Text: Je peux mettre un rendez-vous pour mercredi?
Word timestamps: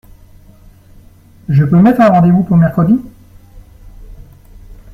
Je 1.47 1.63
peux 1.63 1.77
mettre 1.79 2.01
un 2.01 2.09
rendez-vous 2.09 2.41
pour 2.41 2.57
mercredi? 2.57 2.95